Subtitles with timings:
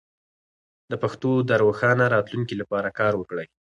[0.91, 3.47] د پښتو د روښانه راتلونکي لپاره کار وکړئ.